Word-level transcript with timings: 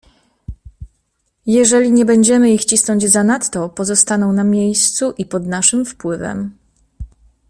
"Jeśli 1.45 1.91
nie 1.91 2.05
będziemy 2.05 2.51
ich 2.53 2.65
cisnąć 2.65 3.03
zanadto, 3.05 3.69
pozostaną 3.69 4.33
na 4.33 4.43
miejscu 4.43 5.13
i 5.17 5.25
pod 5.25 5.47
naszym 5.47 5.85
wpływem." 5.85 6.57